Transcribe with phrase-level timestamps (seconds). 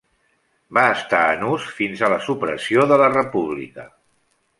[0.77, 3.87] Va estar en ús fins a la supressió de la República.